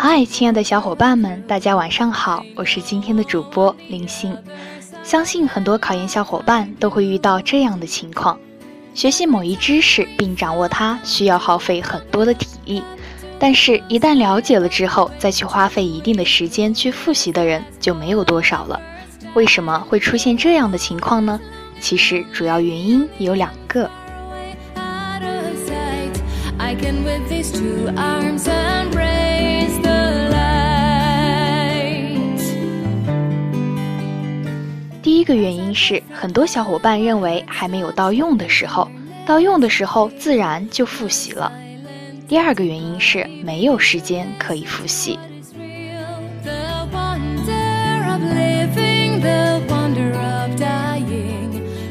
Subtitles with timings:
[0.00, 4.32] 嗨，亲爱的小伙伴们，大家晚上好，我是今天的主播林星。
[5.02, 8.38] 相信很多考研小伙伴都会遇到这样的情况：
[8.94, 12.80] 学习某一知识并掌握它，需要耗费很多的体力，
[13.40, 18.80] 但是，一旦了解了之后，再去花费一定的时间去复习的人就没有多少了。
[19.34, 21.40] 为什么会出现这样的情况呢？
[21.80, 23.90] 其实主要原因有两个。
[35.02, 38.90] 第一个原因是，很多小伙伴认为还没有到用的时候，
[39.24, 41.52] 到用的时候自然就复习了。
[42.26, 45.18] 第二个原因是没有时间可以复习。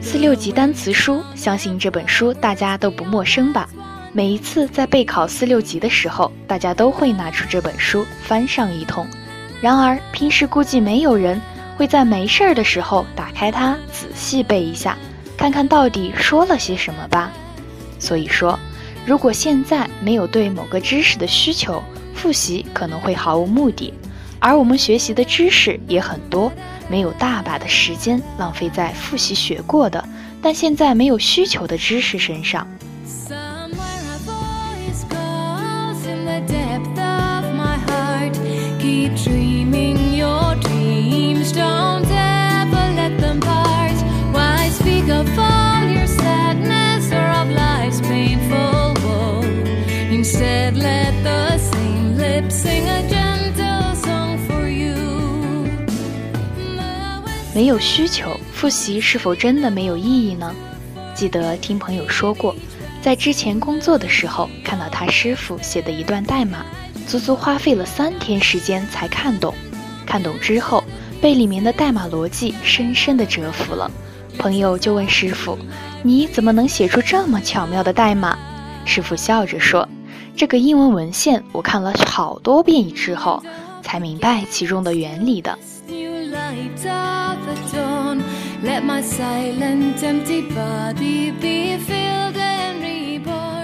[0.00, 3.68] 四六级单词书，相信这本书大家都不陌生吧？
[4.12, 9.06] 每一次在备考四六级的时候，大家都会拿出这本书翻上一通。
[9.60, 11.40] 然而平时估计没有人
[11.76, 14.96] 会在没事儿的时候打开它仔细背一下，
[15.36, 17.32] 看看到底说了些什么吧。
[17.98, 18.58] 所以说，
[19.06, 21.82] 如果现在没有对某个知识的需求，
[22.14, 23.92] 复习可能会毫无目的。
[24.38, 26.52] 而我们学习的知识也很多，
[26.88, 30.04] 没有大把的时间浪费在复习学过的，
[30.42, 32.66] 但现在没有需求的知识身上。
[57.62, 60.52] 没有需求，复习是否真的没有意义呢？
[61.14, 62.52] 记得听朋友说过，
[63.00, 66.66] 在之前工作的时候，看到他师傅写的一段代码，
[67.06, 69.54] 足足花费了三天时间才看懂。
[70.04, 70.82] 看懂之后，
[71.20, 73.88] 被里面的代码逻辑深深的折服了。
[74.36, 75.56] 朋友就问师傅
[76.02, 78.36] ：“你怎么能写出这么巧妙的代码？”
[78.84, 79.88] 师傅笑着说
[80.34, 83.40] ：“这个英文文献我看了好多遍之后，
[83.84, 85.56] 才明白其中的原理的。”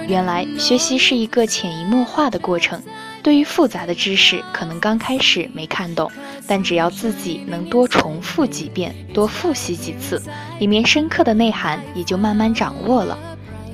[0.07, 2.83] 原来学习是一个潜移默化的过程。
[3.23, 6.11] 对于复杂的知识，可能刚开始没看懂，
[6.47, 10.23] 但只要自己能多重复几遍、多复习几次，
[10.59, 13.19] 里面深刻的内涵也就慢慢掌握了。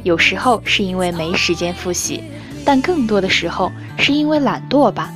[0.03, 2.22] 有时候是因为没时间复习，
[2.65, 5.12] 但更多的时候是因为懒惰吧。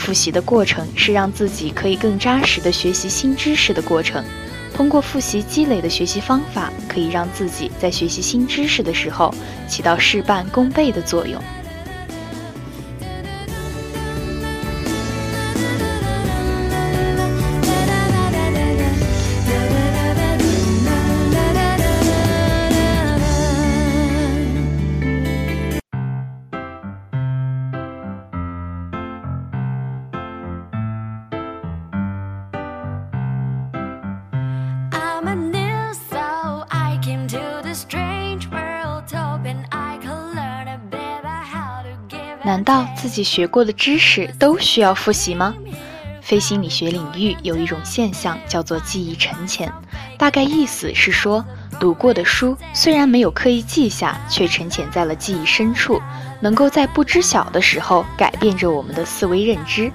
[0.00, 4.24] 复习的过程是让自己可以更扎实的学习新知识的过程。
[4.72, 9.32] 通过复习积累的学习方法，可以让自己在学习新知识的时候
[9.68, 11.40] 起到事半功倍的作用。
[42.50, 45.54] 难道自己学过的知识都需要复习吗？
[46.20, 49.72] 非心理学领域有一种现象叫做记忆沉潜，
[50.18, 51.44] 大概意思是说，
[51.78, 56.02] 读过的书虽然没有刻意记下，却沉潜在了记忆深处，
[56.40, 59.92] 能够在不知晓的时候改变着我们的思维认知。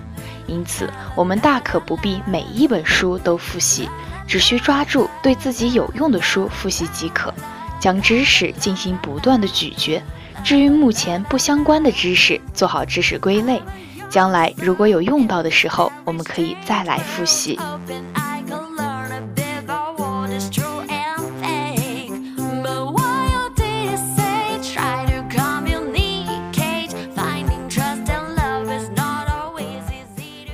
[0.48, 3.90] 因此，我们大可不必每一本书都复习，
[4.26, 7.34] 只需抓住对自己有用的书复习即可，
[7.82, 10.02] 将知识进行不断的咀嚼。
[10.44, 13.62] 至于目前不相关的知识，做好知识归类，
[14.10, 17.60] 将来如果有用到的时候，我们可以再来复习。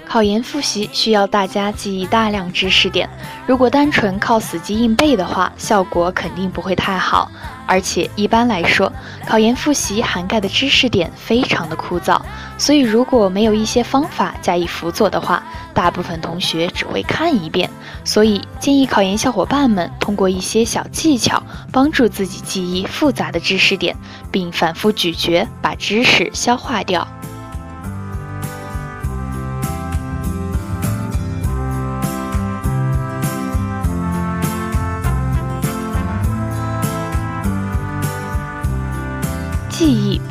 [0.08, 3.10] 考研复习需要大家记忆大量知识点，
[3.48, 7.32] 如果单纯靠死记硬背的话，效果肯定不会太好。
[7.66, 8.92] 而且一般来说，
[9.28, 12.22] 考研复习涵盖的知识点非常的枯燥，
[12.58, 15.44] 所以如果没有一些方法加以辅佐的话，
[15.74, 17.70] 大部分同学只会看一遍。
[18.04, 21.42] 所以建议考研小伙伴们通过一些小技巧，
[21.72, 23.96] 帮助自己记忆复杂的知识点，
[24.32, 27.08] 并反复咀嚼，把知识消化掉。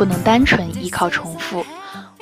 [0.01, 1.63] 不能单纯依靠重复，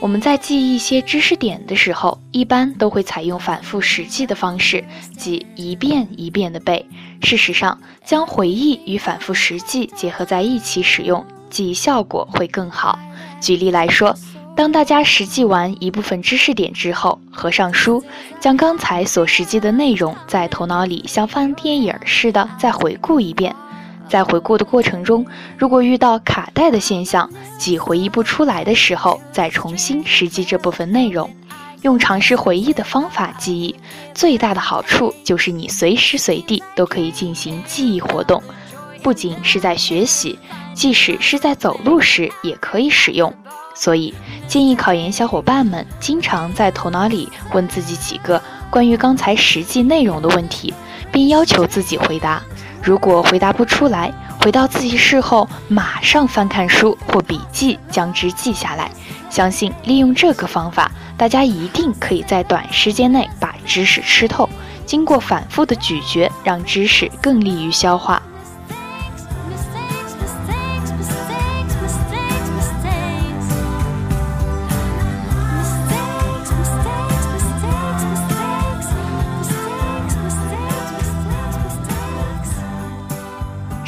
[0.00, 4.82] 我们在记忆一些知识点的时候，一般都会采用反复实际的方式，
[5.16, 6.84] 即一遍一遍的背。
[7.22, 12.98] 事实上，将回忆与反复实际结合在一起使用，记忆效果会更好。
[13.40, 14.12] 举例来说，
[14.56, 18.02] 当大家实际完一部分知识点之后，合上书，
[18.40, 23.54] 将刚才所实际的内容在头脑里像翻电影似的再回顾一遍。
[24.08, 25.26] 在回顾的过程中，
[25.56, 31.30] 如果遇到卡带的现象，即回忆不出来的时候，再重新实际这部分内容。
[31.82, 33.76] 用尝试回忆的方法记忆，
[34.12, 38.42] 最大的好处就是你随时随地都可以进行记忆活动，
[39.00, 40.36] 不仅是在学习，
[40.74, 43.32] 即使是在走路时也可以使用。
[43.74, 44.12] 所以，
[44.48, 50.74] 建议考研小伙伴们经常在头脑里问自己几个关于刚才实际内容的问题，
[51.12, 52.42] 并要求自己回答。
[52.88, 58.90] 如果回答不出来，回到自习室后，马上翻看书或笔记，将之记下来。
[59.28, 64.48] 相信利用这个方法，大家一定可以在短时间内把知识吃透。
[64.86, 68.22] 经过反复的咀嚼，让知识更利于消化。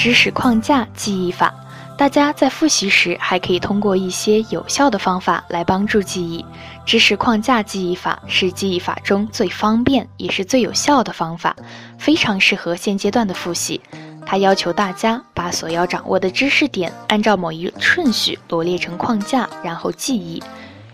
[0.01, 1.53] 知识框架记忆法，
[1.99, 6.43] 大家在复习时还可以通过一些有效的方法来帮助记忆。
[6.87, 11.55] 知识框架记忆法是记忆法中最方便也是最有效的方法，
[11.99, 13.79] 非常适合现阶段的复习。
[14.25, 20.43] 它要求大家把所要掌握的知识点按照某一顺序罗列成框架，然后记忆。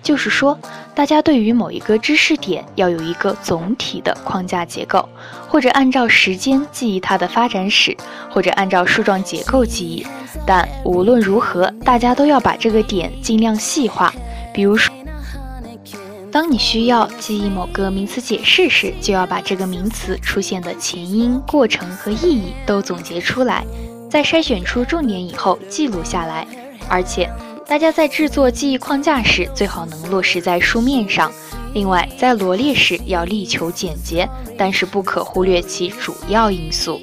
[0.07, 0.57] 就是说，
[0.95, 5.09] 大家对于某一个知识点要有一个总体的框架结构，
[5.49, 7.97] 或者按照时间记忆它的发展史，
[8.31, 10.07] 或者按照树状结构记忆。
[10.47, 14.15] 但无论如何，大家都要把这个点尽量细化。
[14.55, 14.95] 比如说，
[16.31, 23.65] 当你需要记忆某个名词解释时，就要把这个名词出现的前因、过程和意义都总结出来，
[24.09, 26.47] 在筛选出重点以后记录下来，
[26.89, 27.29] 而且。
[27.69, 31.33] 大家在制作记忆框架时，最好能落实在书面上。
[31.75, 37.01] 另外，在罗列时要力求简洁，但是不可忽略其主要因素。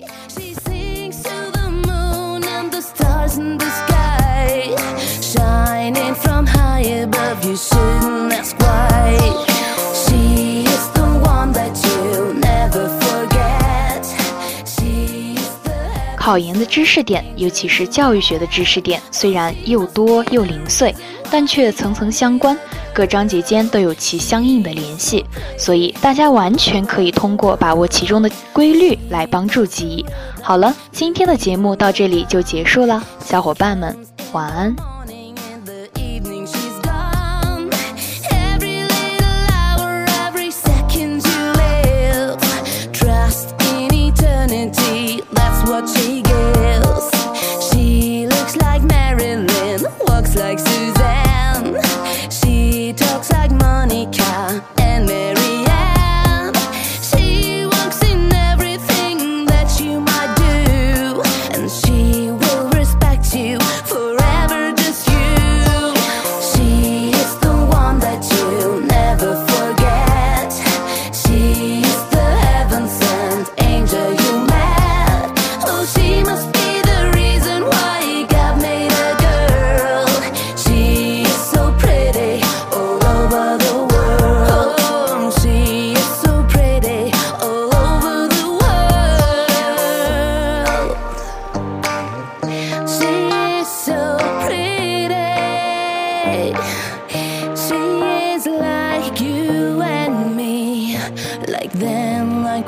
[16.24, 20.96] 考研的知识点，尤其是教育学的知识点，虽然又多又零碎，
[21.30, 22.58] 但却层层相关，
[22.94, 25.25] 各章节间都有其相应的联系，
[25.58, 30.06] 所以大家完全可以通过把握其中的规律来帮助记忆。
[30.42, 33.94] 好了，今天的节目到这里就结束了，小伙伴们
[34.31, 34.93] 晚安。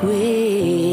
[0.04, 0.85] we